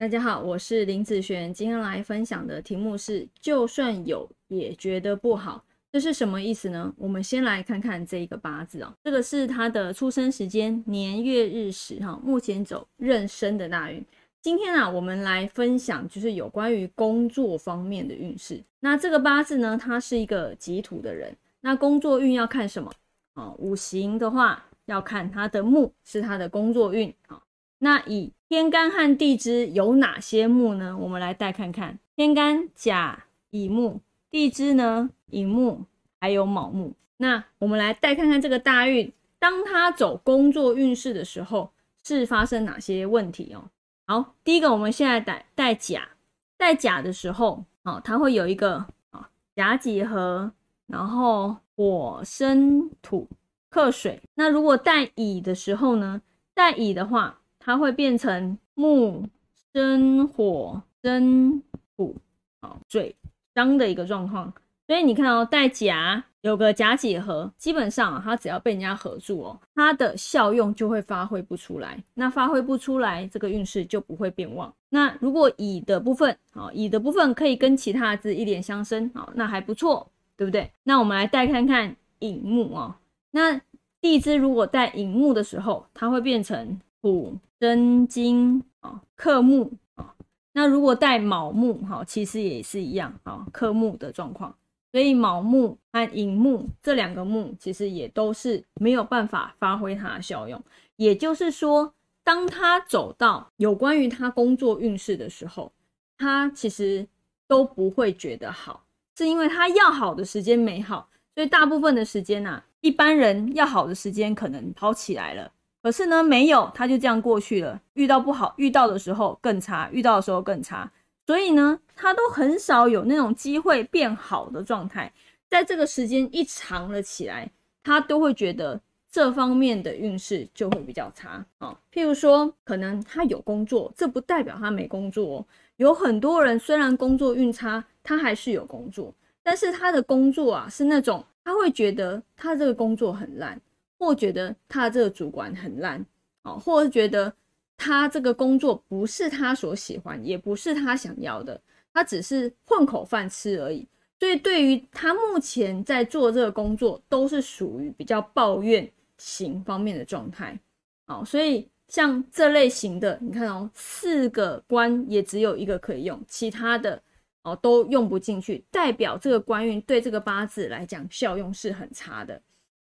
[0.00, 6.90] 大家好，我是林子璇，今天来分享的题目是：就算有，也觉得不好，这是什么意思呢？
[6.96, 14.02] 我们先来看看这一个八字哦，这个是他的出生时间、年月日时哈，目前走壬申的大运。
[14.40, 18.58] 今天啊，我们来分享就是有关于工作方面的运势。
[18.80, 22.90] 那这个八字呢，他是一个己土的人，那工作运要看什么
[23.34, 23.52] 啊？
[23.58, 27.42] 五行的话要看他的木是他的工作运啊。
[27.80, 30.98] 那以天干和地支有哪些木呢？
[30.98, 32.00] 我们来带看看。
[32.16, 35.84] 天干甲乙木，地支呢乙木
[36.18, 36.94] 还有卯木。
[37.18, 41.70] 那我们来带看看这个大运，当他走工作运势的时候，
[42.02, 43.70] 是发生哪些问题哦？
[44.08, 46.08] 好，第一个我们现在带带甲，
[46.56, 50.50] 带甲的时候，哦，它会有一个啊甲己合，
[50.88, 53.28] 然后火生土
[53.68, 54.20] 克水。
[54.34, 56.20] 那如果带乙的时候呢？
[56.52, 57.36] 带乙的话。
[57.60, 59.24] 它会变成木
[59.72, 61.62] 生火生
[61.96, 62.16] 土，
[62.60, 63.14] 好水
[63.54, 64.52] 伤的一个状况。
[64.86, 72.02] 所以你看哦，带甲有个甲己合，基本上它只要被人家合住哦，它的效用就会发挥不出来。
[72.14, 74.74] 那发挥不出来，这个运势就不会变旺。
[74.88, 80.72] 那如果乙的部分，好乙的部分可以跟其他字一点相生，好那还不错，对不对？
[80.82, 82.96] 那我们来带看看寅木哦。
[83.30, 83.60] 那
[84.00, 86.80] 地支如果带寅木的时候，它会变成。
[87.02, 90.14] 土生金啊，克木啊。
[90.52, 94.54] 那如果带卯木哈，其实也是一样啊，克木的状况。
[94.92, 100.60] 所以卯木和寅木这两个木，其实也都是没有办法发挥它的效用。
[100.96, 105.72] 也就是说，当他走到有关于他工作运势的时候，
[106.18, 107.06] 他其实
[107.46, 108.84] 都不会觉得好，
[109.16, 115.52] 是因为他要好的时间没好，所以大部分的时间呐，一般人要好的时间可能跑起来了。
[115.82, 117.80] 可是呢，没有，他就这样过去了。
[117.94, 120.90] 遇到不好，遇到的时候更差，遇到的时候更差。
[121.26, 125.12] 所以呢，他都很少有那种机会变好的状态。
[125.48, 127.50] 在这个时间一长了起来，
[127.82, 128.80] 他都会觉得
[129.10, 131.76] 这方面的运势就会比较差啊。
[131.92, 135.46] 譬如说，可能他有工作，这不代表他没工作。
[135.76, 143.58] 有很多人虽然工作运差，他还是有工作，但是他的工作啊是那种他会觉得他这个工作很烂。
[144.00, 146.04] 或觉得他这个主管很烂，
[146.42, 147.30] 哦，或者觉得
[147.76, 151.60] 他这个工作不是他所喜欢，也不是他想要的，
[151.92, 153.86] 他只是混口饭吃而已。
[154.18, 160.58] 所以对于他目前在做这个工作，都是属于比较抱怨型方面的状态。
[161.06, 167.02] 好，所以像这类型的，你看哦，四个官也只有一个可以用，其他的
[167.42, 172.40] 哦都用不进去，代表这个官运对这个八字来讲效用是很差的。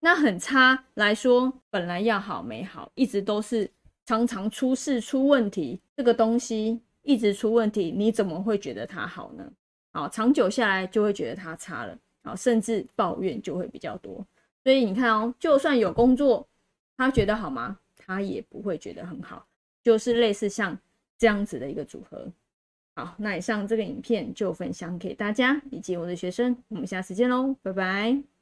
[0.06, 3.68] 那很差来说，本来要好没好，一直都是
[4.04, 9.52] 常常出事出问题，这个东西一直出问题，你怎么会觉得它好呢？
[9.92, 14.24] 好，长久下来就会觉得它差了，好，甚至抱怨就会比较多。
[14.62, 16.46] 所以你看哦，就算有工作，
[16.96, 17.76] 他觉得好吗？
[17.96, 19.44] 他也不会觉得很好，
[19.82, 20.78] 就是类似像
[21.18, 22.30] 这样子的一个组合。
[22.94, 28.35] 好，那以上这个影片就分享给大家以及我的学生，我们下次见喽，拜拜。